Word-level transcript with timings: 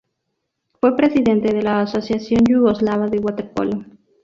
Fue 0.79 0.95
presidente 0.95 1.53
de 1.53 1.61
la 1.61 1.81
Asociación 1.81 2.41
yugoslava 2.47 3.05
de 3.05 3.19
waterpolo. 3.19 3.85